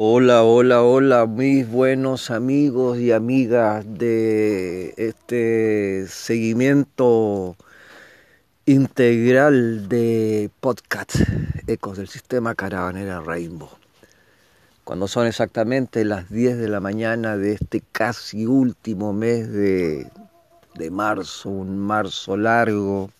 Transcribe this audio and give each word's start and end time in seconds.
Hola, 0.00 0.44
hola, 0.44 0.84
hola, 0.84 1.26
mis 1.26 1.68
buenos 1.68 2.30
amigos 2.30 2.98
y 2.98 3.10
amigas 3.10 3.84
de 3.84 4.94
este 4.96 6.06
seguimiento 6.06 7.56
integral 8.64 9.88
de 9.88 10.50
podcast 10.60 11.16
Ecos 11.66 11.96
del 11.96 12.06
Sistema 12.06 12.54
Caravanera 12.54 13.20
Rainbow. 13.20 13.70
Cuando 14.84 15.08
son 15.08 15.26
exactamente 15.26 16.04
las 16.04 16.30
10 16.30 16.58
de 16.58 16.68
la 16.68 16.78
mañana 16.78 17.36
de 17.36 17.54
este 17.54 17.82
casi 17.90 18.46
último 18.46 19.12
mes 19.12 19.50
de, 19.50 20.06
de 20.76 20.90
marzo, 20.92 21.50
un 21.50 21.76
marzo 21.76 22.36
largo 22.36 23.10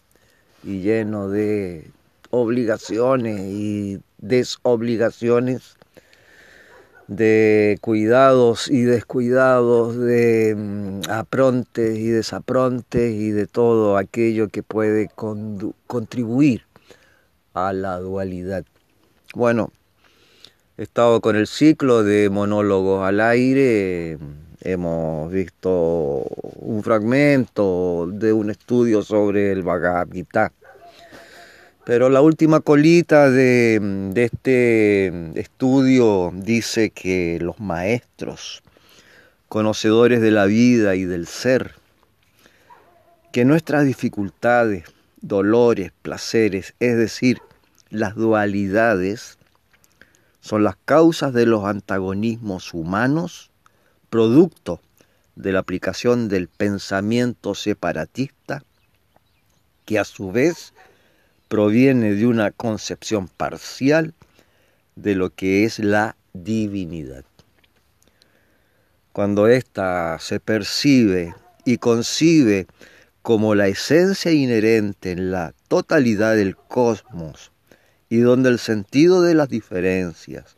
y 0.63 0.83
lleno 0.83 1.29
de 1.29 1.91
obligaciones 2.31 3.41
y 3.41 4.01
desobligaciones 4.19 5.78
de 7.09 7.79
cuidados 7.81 8.71
y 8.71 8.83
descuidados, 8.83 9.99
de 9.99 10.55
mm, 10.57 11.11
aprontes 11.11 11.99
y 11.99 12.09
desaprontes 12.09 13.15
y 13.15 13.31
de 13.31 13.47
todo 13.47 13.97
aquello 13.97 14.49
que 14.49 14.63
puede 14.63 15.11
contribuir 15.87 16.63
a 17.55 17.73
la 17.73 17.99
dualidad. 17.99 18.65
Bueno, 19.35 19.73
he 20.77 20.83
estado 20.83 21.21
con 21.21 21.35
el 21.35 21.47
ciclo 21.47 22.05
de 22.05 22.29
monólogos 22.29 23.03
al 23.07 23.21
aire, 23.21 24.19
hemos 24.61 25.33
visto 25.33 26.27
un 26.61 26.83
fragmento 26.83 28.07
de 28.13 28.35
un 28.35 28.51
estudio 28.51 29.03
sobre 29.03 29.53
el 29.53 29.63
Bhagavad 29.63 30.09
Gita 30.13 30.53
pero 31.89 32.11
la 32.11 32.21
última 32.21 32.61
colita 32.61 33.31
de, 33.31 34.13
este 34.15 35.41
estudio 35.41 36.31
dice 36.35 36.91
que 36.91 37.39
los 37.41 37.61
maestros, 37.61 38.63
conocedores 39.49 40.21
de 40.21 40.31
la 40.31 40.45
vida 40.45 40.97
y 40.97 41.05
del 41.05 41.27
ser, 41.27 41.77
que 43.33 43.47
nuestras 43.47 43.87
dificultades, 43.87 44.85
dolores, 45.23 45.91
placeres, 46.03 46.75
es 46.79 46.99
decir, 46.99 47.39
las 47.89 48.17
dualidades, 48.17 49.39
son 50.41 50.65
las 50.65 50.77
causas 50.85 51.33
de 51.33 51.47
los 51.47 51.65
antagonismos 51.65 52.75
humanos, 52.75 53.51
producto 54.11 54.83
de 55.37 55.53
la 55.53 55.61
aplicación 55.61 56.29
del 56.29 56.49
pensamiento 56.49 57.55
separatista, 57.55 58.63
que 59.87 59.99
a 59.99 60.05
su 60.05 60.31
vez 60.33 60.75
proviene 61.49 62.15
de 62.15 62.27
una 62.27 62.51
concepción 62.51 63.29
parcial 63.29 64.15
de 64.97 65.15
lo 65.15 65.31
que 65.31 65.65
es 65.65 65.79
la 65.79 66.17
divinidad. 66.33 67.25
Cuando 69.13 69.49
ésta 69.49 70.19
se 70.21 70.39
percibe 70.39 71.35
y 71.65 71.79
concibe 71.79 72.67
como 73.23 73.55
la 73.55 73.67
esencia 73.67 74.33
inherente 74.33 75.11
en 75.11 75.31
la 75.31 75.55
totalidad 75.69 76.37
del 76.37 76.57
cosmos 76.57 77.51
y 78.09 78.19
donde 78.19 78.51
el 78.51 78.59
sentido 78.59 79.23
de 79.23 79.35
las 79.35 79.49
diferencias 79.49 80.57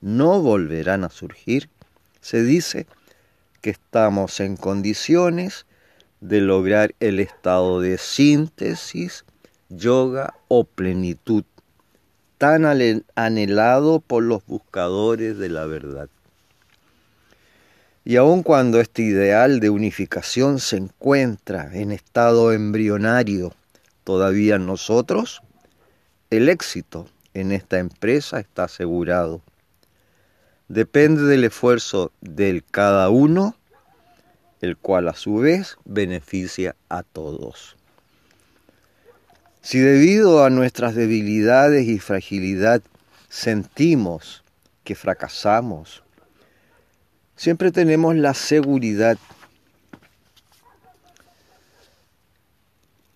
no 0.00 0.40
volverán 0.40 1.04
a 1.04 1.10
surgir, 1.10 1.70
se 2.20 2.42
dice 2.42 2.86
que 3.60 3.70
estamos 3.70 4.40
en 4.40 4.56
condiciones 4.56 5.66
de 6.20 6.40
lograr 6.40 6.94
el 7.00 7.20
estado 7.20 7.80
de 7.80 7.96
síntesis 7.98 9.24
yoga 9.70 10.34
o 10.48 10.64
plenitud, 10.64 11.44
tan 12.38 12.64
anhelado 13.14 14.00
por 14.00 14.22
los 14.22 14.44
buscadores 14.44 15.38
de 15.38 15.48
la 15.48 15.66
verdad. 15.66 16.08
Y 18.04 18.16
aun 18.16 18.42
cuando 18.42 18.80
este 18.80 19.02
ideal 19.02 19.60
de 19.60 19.70
unificación 19.70 20.58
se 20.58 20.76
encuentra 20.76 21.70
en 21.72 21.92
estado 21.92 22.52
embrionario 22.52 23.52
todavía 24.04 24.56
en 24.56 24.66
nosotros, 24.66 25.42
el 26.30 26.48
éxito 26.48 27.06
en 27.34 27.52
esta 27.52 27.78
empresa 27.78 28.40
está 28.40 28.64
asegurado. 28.64 29.42
Depende 30.68 31.22
del 31.22 31.44
esfuerzo 31.44 32.12
del 32.20 32.64
cada 32.64 33.10
uno, 33.10 33.56
el 34.60 34.76
cual 34.76 35.08
a 35.08 35.14
su 35.14 35.36
vez 35.36 35.76
beneficia 35.84 36.76
a 36.88 37.02
todos. 37.02 37.76
Si 39.62 39.78
debido 39.78 40.42
a 40.42 40.50
nuestras 40.50 40.94
debilidades 40.94 41.86
y 41.86 41.98
fragilidad 41.98 42.82
sentimos 43.28 44.42
que 44.84 44.94
fracasamos, 44.94 46.02
siempre 47.36 47.70
tenemos 47.70 48.16
la 48.16 48.32
seguridad 48.32 49.18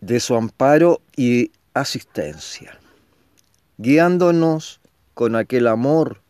de 0.01 0.21
su 0.21 0.37
amparo 0.37 1.01
y 1.17 1.51
asistencia, 1.73 2.79
guiándonos 3.79 4.81
con 5.15 5.37
aquel 5.37 5.67
amor 5.67 6.21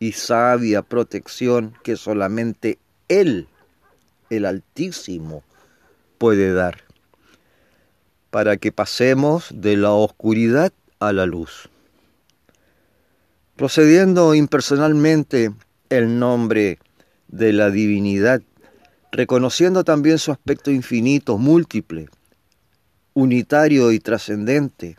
y 0.00 0.12
sabia 0.12 0.82
protección 0.82 1.74
que 1.84 1.96
solamente 1.96 2.80
Él, 3.06 3.46
el 4.28 4.44
Altísimo, 4.44 5.44
puede 6.18 6.52
dar 6.52 6.82
para 8.32 8.56
que 8.56 8.72
pasemos 8.72 9.48
de 9.52 9.76
la 9.76 9.92
oscuridad 9.92 10.72
a 11.00 11.12
la 11.12 11.26
luz. 11.26 11.68
Procediendo 13.56 14.34
impersonalmente 14.34 15.52
el 15.90 16.18
nombre 16.18 16.78
de 17.28 17.52
la 17.52 17.70
divinidad, 17.70 18.40
reconociendo 19.10 19.84
también 19.84 20.18
su 20.18 20.32
aspecto 20.32 20.70
infinito, 20.70 21.36
múltiple, 21.36 22.08
unitario 23.12 23.92
y 23.92 24.00
trascendente, 24.00 24.96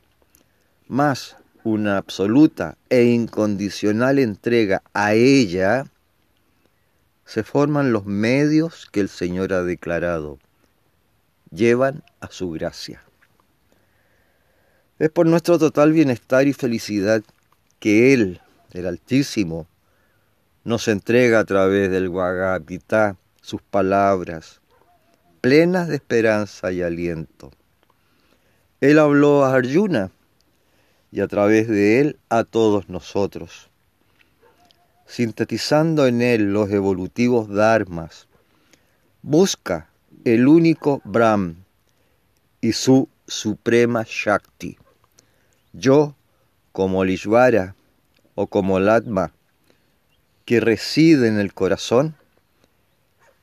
más 0.87 1.35
una 1.63 1.97
absoluta 1.97 2.77
e 2.91 3.05
incondicional 3.05 4.19
entrega 4.19 4.83
a 4.93 5.15
ella, 5.15 5.87
se 7.25 7.43
forman 7.43 7.93
los 7.93 8.05
medios 8.05 8.87
que 8.91 8.99
el 8.99 9.09
Señor 9.09 9.53
ha 9.53 9.63
declarado, 9.63 10.37
llevan 11.49 12.03
a 12.19 12.27
su 12.29 12.51
gracia. 12.51 13.02
Es 14.99 15.09
por 15.09 15.25
nuestro 15.25 15.57
total 15.57 15.91
bienestar 15.91 16.47
y 16.47 16.53
felicidad 16.53 17.23
que 17.79 18.13
Él, 18.13 18.41
el 18.71 18.85
Altísimo, 18.85 19.67
nos 20.63 20.87
entrega 20.87 21.39
a 21.39 21.45
través 21.45 21.89
del 21.91 22.09
Bhagavad 22.09 22.61
sus 23.41 23.61
palabras, 23.61 24.61
plenas 25.41 25.89
de 25.89 25.95
esperanza 25.95 26.71
y 26.71 26.81
aliento. 26.81 27.51
Él 28.79 28.99
habló 28.99 29.43
a 29.43 29.55
Arjuna 29.55 30.11
y 31.11 31.21
a 31.21 31.27
través 31.27 31.67
de 31.67 31.99
él 31.99 32.17
a 32.29 32.43
todos 32.43 32.89
nosotros, 32.89 33.69
sintetizando 35.05 36.07
en 36.07 36.21
él 36.21 36.53
los 36.53 36.69
evolutivos 36.71 37.49
dharmas. 37.49 38.27
Busca 39.21 39.89
el 40.25 40.47
único 40.47 41.01
Brahm 41.03 41.63
y 42.61 42.73
su 42.73 43.09
suprema 43.27 44.05
Shakti. 44.07 44.77
Yo, 45.73 46.15
como 46.71 47.03
Lishvara 47.03 47.75
o 48.35 48.47
como 48.47 48.79
Latma, 48.79 49.33
que 50.45 50.59
reside 50.59 51.27
en 51.27 51.39
el 51.39 51.53
corazón, 51.53 52.15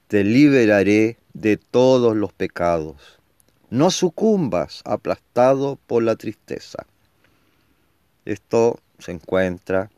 te 0.09 0.25
liberaré 0.25 1.19
de 1.33 1.57
todos 1.57 2.17
los 2.17 2.33
pecados. 2.33 3.19
No 3.71 3.91
sucumbas 3.91 4.83
aplastado 4.85 5.79
por 5.87 6.03
la 6.03 6.17
tristeza. 6.17 6.87
Esto 8.25 8.81
se 8.99 9.12
encuentra 9.12 9.91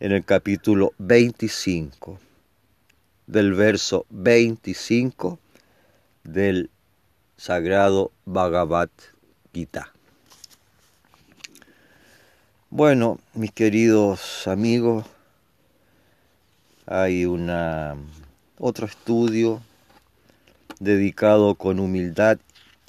en 0.00 0.12
el 0.12 0.24
capítulo 0.24 0.92
25, 0.98 2.18
del 3.26 3.54
verso 3.54 4.06
25 4.10 5.38
del 6.24 6.70
sagrado 7.36 8.12
Bhagavad 8.24 8.90
Gita. 9.52 9.92
Bueno, 12.70 13.18
mis 13.34 13.52
queridos 13.52 14.46
amigos, 14.46 15.06
hay 16.86 17.24
una, 17.24 17.96
otro 18.58 18.86
estudio 18.86 19.62
dedicado 20.80 21.54
con 21.54 21.78
humildad 21.78 22.38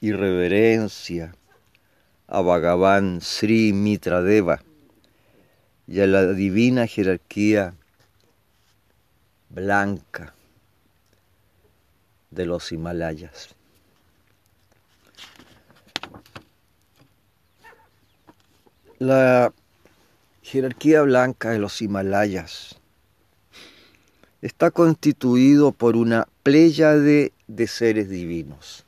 y 0.02 0.12
reverencia 0.12 1.36
a 2.28 2.42
Bhagavan 2.42 3.22
Sri 3.22 3.74
Mitradeva 3.74 4.62
y 5.88 6.00
a 6.02 6.08
la 6.08 6.34
divina 6.34 6.88
jerarquía 6.88 7.76
blanca 9.50 10.34
de 12.32 12.46
los 12.46 12.72
Himalayas. 12.72 13.55
La 18.98 19.52
jerarquía 20.42 21.02
blanca 21.02 21.50
de 21.50 21.60
los 21.60 21.82
Himalayas 21.82 22.80
está 24.42 24.72
constituido 24.72 25.74
por 25.74 25.98
una 25.98 26.30
pléyade 26.44 27.34
de 27.50 27.68
seres 27.68 28.08
divinos, 28.08 28.86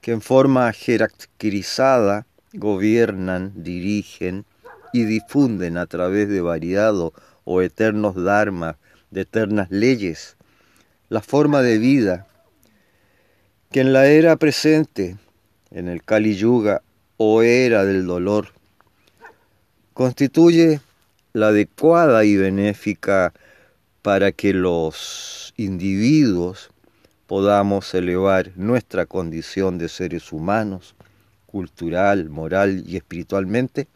que 0.00 0.12
en 0.12 0.20
forma 0.20 0.72
jerarquizada 0.72 2.24
gobiernan, 2.52 3.52
dirigen 3.64 4.44
y 4.92 5.06
difunden 5.06 5.76
a 5.76 5.86
través 5.86 6.28
de 6.28 6.40
variados 6.40 7.14
o 7.42 7.62
eternos 7.62 8.14
dharmas, 8.14 8.76
de 9.10 9.22
eternas 9.22 9.72
leyes, 9.72 10.36
la 11.08 11.20
forma 11.20 11.62
de 11.62 11.78
vida 11.78 12.28
que 13.72 13.80
en 13.80 13.92
la 13.92 14.06
era 14.06 14.36
presente, 14.36 15.16
en 15.72 15.88
el 15.88 16.04
Kali 16.04 16.36
Yuga 16.36 16.82
o 17.24 17.40
era 17.40 17.84
del 17.84 18.04
dolor, 18.04 18.48
constituye 19.94 20.80
la 21.32 21.48
adecuada 21.48 22.24
y 22.24 22.34
benéfica 22.36 23.32
para 24.02 24.32
que 24.32 24.52
los 24.52 25.54
individuos 25.56 26.70
podamos 27.28 27.94
elevar 27.94 28.50
nuestra 28.56 29.06
condición 29.06 29.78
de 29.78 29.88
seres 29.88 30.32
humanos, 30.32 30.96
cultural, 31.46 32.28
moral 32.28 32.82
y 32.88 32.96
espiritualmente, 32.96 33.86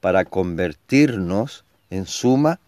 para 0.00 0.24
convertirnos 0.24 1.64
en 1.90 2.06
suma 2.06 2.58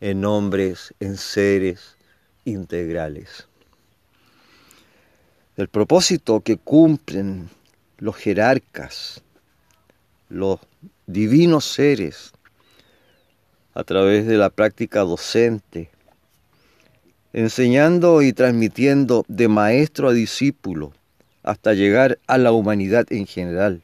en 0.00 0.24
hombres, 0.24 0.94
en 0.98 1.16
seres 1.16 1.96
integrales. 2.44 3.46
El 5.56 5.68
propósito 5.68 6.40
que 6.40 6.56
cumplen 6.56 7.48
los 8.02 8.16
jerarcas, 8.16 9.22
los 10.28 10.58
divinos 11.06 11.64
seres, 11.64 12.32
a 13.74 13.84
través 13.84 14.26
de 14.26 14.36
la 14.38 14.50
práctica 14.50 15.02
docente, 15.02 15.88
enseñando 17.32 18.20
y 18.22 18.32
transmitiendo 18.32 19.24
de 19.28 19.46
maestro 19.46 20.08
a 20.08 20.12
discípulo 20.12 20.92
hasta 21.44 21.74
llegar 21.74 22.18
a 22.26 22.38
la 22.38 22.50
humanidad 22.50 23.06
en 23.10 23.24
general. 23.24 23.82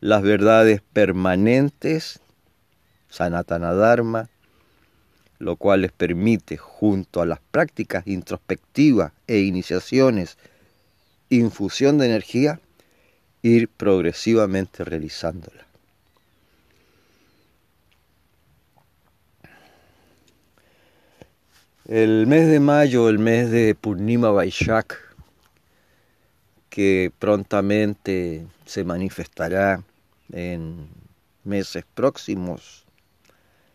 Las 0.00 0.22
verdades 0.22 0.82
permanentes, 0.92 2.18
Sanatana 3.08 3.74
Dharma, 3.74 4.28
lo 5.38 5.54
cual 5.54 5.82
les 5.82 5.92
permite, 5.92 6.56
junto 6.56 7.22
a 7.22 7.26
las 7.26 7.38
prácticas 7.52 8.08
introspectivas 8.08 9.12
e 9.28 9.38
iniciaciones, 9.38 10.36
infusión 11.28 11.98
de 11.98 12.06
energía, 12.06 12.60
ir 13.42 13.68
progresivamente 13.68 14.84
realizándola. 14.84 15.66
El 21.86 22.26
mes 22.28 22.46
de 22.48 22.60
mayo, 22.60 23.08
el 23.08 23.18
mes 23.18 23.50
de 23.50 23.74
Purnima 23.74 24.30
Vaishak, 24.30 24.96
que 26.70 27.12
prontamente 27.18 28.46
se 28.64 28.84
manifestará 28.84 29.82
en 30.32 30.88
meses 31.44 31.84
próximos, 31.94 32.86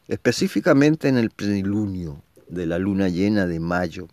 específicamente 0.07 1.09
en 1.09 1.17
el 1.17 1.29
plenilunio 1.29 2.23
de 2.47 2.65
la 2.65 2.79
luna 2.79 3.09
llena 3.09 3.45
de 3.45 3.59
mayo. 3.59 4.07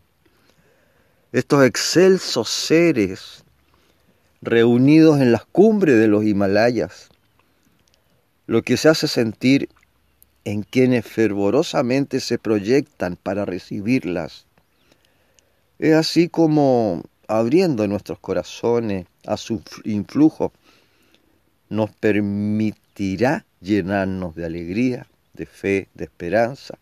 Estos 1.32 1.64
excelsos 1.64 2.48
seres 2.48 3.43
reunidos 4.44 5.20
en 5.20 5.32
las 5.32 5.44
cumbres 5.46 5.98
de 5.98 6.06
los 6.06 6.24
Himalayas, 6.24 7.08
lo 8.46 8.62
que 8.62 8.76
se 8.76 8.88
hace 8.88 9.08
sentir 9.08 9.70
en 10.44 10.62
quienes 10.62 11.06
fervorosamente 11.06 12.20
se 12.20 12.38
proyectan 12.38 13.16
para 13.16 13.46
recibirlas. 13.46 14.46
Es 15.78 15.94
así 15.94 16.28
como 16.28 17.02
abriendo 17.26 17.88
nuestros 17.88 18.18
corazones 18.18 19.06
a 19.26 19.38
su 19.38 19.62
influjo, 19.84 20.52
nos 21.70 21.90
permitirá 21.92 23.46
llenarnos 23.62 24.34
de 24.34 24.44
alegría, 24.44 25.06
de 25.32 25.46
fe, 25.46 25.88
de 25.94 26.04
esperanza, 26.04 26.78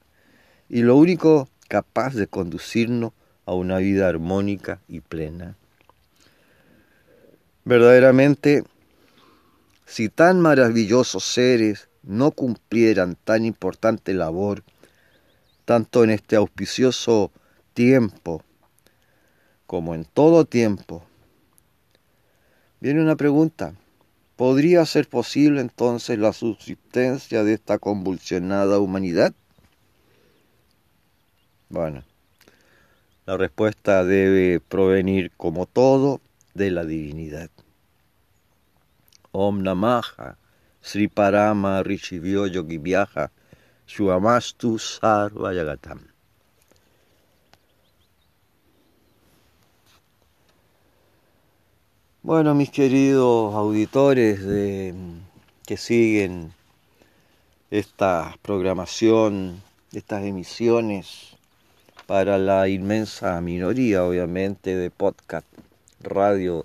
y 0.68 0.82
lo 0.82 0.96
único 0.96 1.48
capaz 1.68 2.14
de 2.14 2.26
conducirnos 2.26 3.12
a 3.46 3.54
una 3.54 3.78
vida 3.78 4.08
armónica 4.08 4.80
y 4.88 5.00
plena. 5.00 5.56
Verdaderamente, 7.64 8.64
si 9.86 10.08
tan 10.08 10.40
maravillosos 10.40 11.22
seres 11.22 11.88
no 12.02 12.32
cumplieran 12.32 13.16
tan 13.24 13.44
importante 13.44 14.14
labor, 14.14 14.64
tanto 15.64 16.02
en 16.02 16.10
este 16.10 16.34
auspicioso 16.34 17.30
tiempo 17.72 18.42
como 19.66 19.94
en 19.94 20.04
todo 20.04 20.44
tiempo, 20.44 21.04
viene 22.80 23.00
una 23.00 23.16
pregunta. 23.16 23.74
¿Podría 24.34 24.84
ser 24.86 25.08
posible 25.08 25.60
entonces 25.60 26.18
la 26.18 26.32
subsistencia 26.32 27.44
de 27.44 27.52
esta 27.52 27.78
convulsionada 27.78 28.80
humanidad? 28.80 29.32
Bueno, 31.68 32.02
la 33.24 33.36
respuesta 33.36 34.04
debe 34.04 34.58
provenir 34.58 35.30
como 35.36 35.66
todo 35.66 36.20
de 36.54 36.70
la 36.70 36.84
divinidad. 36.84 37.50
Om 39.32 39.62
Namaha 39.62 40.36
Sri 40.80 41.08
Parama 41.08 41.82
Rishivyo 41.82 42.46
Yogi 42.46 42.78
Viaja 42.78 43.30
Shuamastu 43.86 44.78
Sarvayagatam. 44.78 46.12
Bueno, 52.24 52.54
mis 52.54 52.70
queridos 52.70 53.52
auditores 53.52 54.44
de, 54.44 54.94
que 55.66 55.76
siguen 55.76 56.52
esta 57.70 58.36
programación, 58.42 59.60
estas 59.92 60.24
emisiones 60.24 61.36
para 62.06 62.38
la 62.38 62.68
inmensa 62.68 63.40
minoría, 63.40 64.04
obviamente, 64.04 64.76
de 64.76 64.90
podcast, 64.90 65.46
radio 66.02 66.64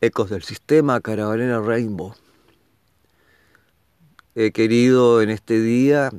Ecos 0.00 0.30
del 0.30 0.42
Sistema, 0.42 1.00
Caravanera 1.00 1.60
Rainbow. 1.60 2.14
He 4.34 4.52
querido 4.52 5.22
en 5.22 5.30
este 5.30 5.60
día 5.60 6.10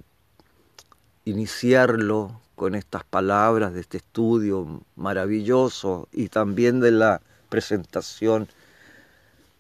iniciarlo 1.24 2.42
con 2.56 2.76
estas 2.76 3.06
palabras 3.06 3.74
de 3.74 3.80
este 3.80 3.98
estudio 3.98 4.82
maravilloso 4.96 6.10
y 6.12 6.28
también 6.28 6.82
de 6.82 6.92
la 6.92 7.22
presentación 7.48 8.50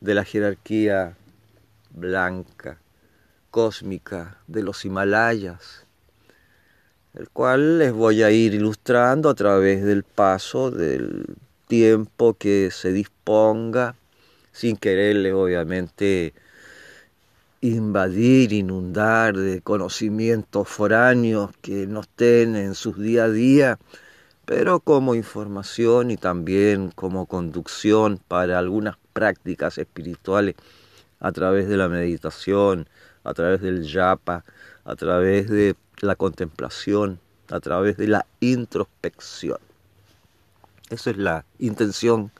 de 0.02 0.16
la 0.16 0.26
jerarquía 0.26 1.16
blanca, 1.92 2.78
cósmica 3.52 4.38
de 4.48 4.64
los 4.64 4.84
Himalayas, 4.84 5.86
el 7.14 7.30
cual 7.30 7.80
les 7.80 7.94
voy 7.94 8.24
a 8.24 8.32
ir 8.32 8.54
ilustrando 8.54 9.30
a 9.30 9.34
través 9.34 9.84
del 9.84 10.04
paso 10.04 10.72
del 10.72 11.38
tiempo 11.70 12.34
que 12.34 12.72
se 12.72 12.92
disponga 12.92 13.96
sin 14.52 14.76
quererle 14.76 15.34
obviamente 15.34 16.34
invadir, 17.62 18.54
inundar 18.54 19.38
de 19.38 19.62
conocimientos 19.62 20.68
foráneos 20.68 21.52
que 21.62 21.86
nos 21.86 22.08
estén 22.08 22.56
en 22.56 22.74
sus 22.74 22.98
día 22.98 23.26
a 23.26 23.30
día, 23.30 23.80
pero 24.46 24.80
como 24.80 25.14
información 25.14 26.10
y 26.10 26.18
también 26.18 26.92
como 26.96 27.28
conducción 27.28 28.20
para 28.28 28.58
algunas 28.58 28.98
prácticas 29.14 29.78
espirituales 29.78 30.56
a 31.20 31.32
través 31.32 31.70
de 31.70 31.78
la 31.78 31.88
meditación, 31.88 32.90
a 33.24 33.36
través 33.36 33.62
del 33.62 33.84
yapa, 33.84 34.44
a 34.86 34.96
través 34.96 35.50
de 35.50 35.76
la 36.02 36.16
contemplación, 36.16 37.20
a 37.52 37.60
través 37.60 37.98
de 37.98 38.08
la 38.08 38.26
introspección. 38.40 39.69
Esa 40.90 41.12
es 41.12 41.18
la 41.18 41.46
intención 41.60 42.32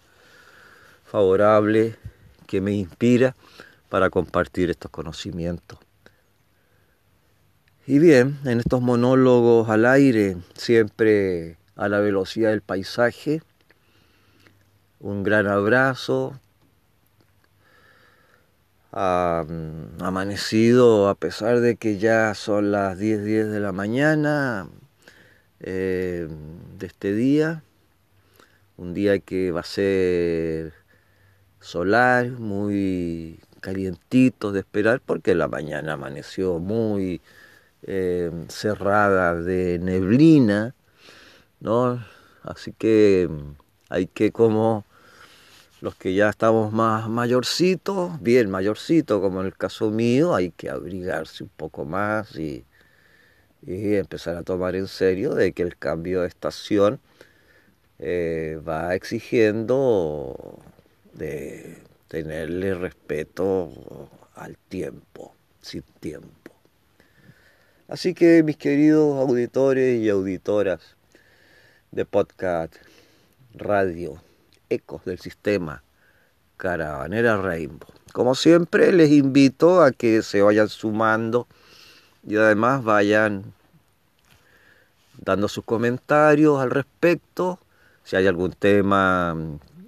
favorable 1.06 1.96
que 2.48 2.62
me 2.62 2.72
inspira 2.72 3.36
para 3.90 4.10
compartir 4.10 4.70
estos 4.70 4.92
conocimientos. 4.92 5.80
Y 7.86 8.00
bien, 8.00 8.40
en 8.46 8.60
estos 8.60 8.82
monólogos 8.82 9.70
al 9.70 9.86
aire, 9.86 10.38
siempre 10.56 11.58
a 11.76 11.90
la 11.90 12.00
velocidad 12.00 12.52
del 12.52 12.62
paisaje, 12.62 13.42
un 15.00 15.24
gran 15.24 15.48
abrazo, 15.48 16.40
amanecido 18.92 21.10
a 21.10 21.16
pesar 21.16 21.60
de 21.60 21.76
que 21.76 21.98
ya 21.98 22.34
son 22.34 22.72
las 22.72 22.98
10, 22.98 23.24
10 23.24 23.50
de 23.50 23.60
la 23.60 23.72
mañana 23.72 24.68
eh, 25.60 26.28
de 26.78 26.88
este 26.88 27.14
día, 27.14 27.64
un 28.80 28.94
día 28.94 29.20
que 29.20 29.52
va 29.52 29.60
a 29.62 29.64
ser 29.64 30.74
solar, 31.60 32.28
muy 32.32 33.40
calientito 33.62 34.52
de 34.54 34.62
esperar, 34.62 35.02
porque 35.06 35.36
la 35.36 35.48
mañana 35.50 35.94
amaneció 35.94 36.60
muy 36.60 37.22
eh, 37.84 38.32
cerrada 38.48 39.36
de 39.36 39.80
neblina, 39.80 40.76
¿no? 41.60 42.04
Así 42.44 42.72
que 42.74 43.30
hay 43.90 44.08
que 44.08 44.32
como 44.32 44.86
los 45.82 45.96
que 45.96 46.14
ya 46.14 46.30
estamos 46.30 46.72
más 46.74 47.10
mayorcitos, 47.10 48.22
bien 48.22 48.50
mayorcitos, 48.50 49.20
como 49.22 49.42
en 49.42 49.48
el 49.48 49.58
caso 49.58 49.92
mío, 49.92 50.36
hay 50.36 50.52
que 50.52 50.70
abrigarse 50.70 51.44
un 51.44 51.50
poco 51.50 51.86
más 51.86 52.36
y, 52.38 52.66
y 53.66 53.96
empezar 53.96 54.36
a 54.38 54.44
tomar 54.44 54.76
en 54.76 54.88
serio 54.88 55.36
de 55.36 55.52
que 55.54 55.64
el 55.64 55.78
cambio 55.78 56.22
de 56.22 56.28
estación 56.30 57.02
eh, 58.00 58.60
va 58.68 58.96
exigiendo 58.96 60.60
de 61.14 61.78
tenerle 62.08 62.74
respeto 62.74 64.10
al 64.36 64.58
tiempo, 64.58 65.34
sin 65.62 65.84
tiempo. 66.00 66.54
Así 67.88 68.14
que 68.14 68.44
mis 68.44 68.58
queridos 68.58 69.18
auditores 69.18 70.00
y 70.00 70.10
auditoras 70.10 70.96
de 71.92 72.06
podcast, 72.06 72.76
radio, 73.54 74.22
ecos 74.70 75.04
del 75.06 75.20
sistema 75.20 75.84
Caravanera 76.58 77.38
Rainbow. 77.38 77.90
Como 78.14 78.36
siempre, 78.36 78.92
les 78.92 79.12
invito 79.12 79.82
a 79.82 79.92
que 79.92 80.22
se 80.22 80.42
vayan 80.42 80.70
sumando 80.70 81.48
y 82.28 82.36
además 82.36 82.84
vayan 82.84 83.54
dando 85.18 85.48
sus 85.48 85.64
comentarios 85.64 86.60
al 86.60 86.70
respecto. 86.70 87.60
Si 88.10 88.16
hay 88.16 88.26
algún 88.26 88.54
tema 88.54 89.38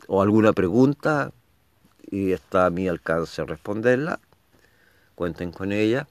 o 0.05 0.21
alguna 0.21 0.53
pregunta 0.53 1.31
y 2.03 2.33
está 2.33 2.67
a 2.67 2.69
mi 2.69 2.87
alcance 2.87 3.43
responderla, 3.43 4.19
cuenten 5.15 5.51
con 5.51 5.71
ella. 5.71 6.07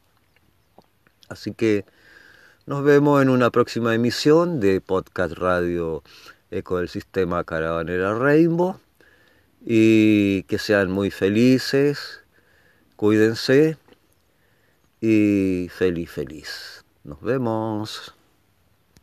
Así 1.29 1.55
que 1.55 1.85
nos 2.67 2.83
vemos 2.83 3.23
en 3.23 3.29
una 3.29 3.51
próxima 3.51 3.95
emisión 3.95 4.59
de 4.59 4.81
Podcast 4.81 5.35
Radio 5.35 6.03
Eco 6.51 6.79
del 6.79 6.89
Sistema 6.89 7.45
Caravanera 7.45 8.19
Rainbow 8.19 8.81
y 9.65 10.43
que 10.49 10.59
sean 10.59 10.91
muy 10.91 11.13
felices, 11.13 12.25
cuídense 12.97 13.77
y 15.01 15.69
feliz, 15.71 16.11
feliz. 16.11 16.85
Nos 17.05 17.23
vemos. 17.23 18.17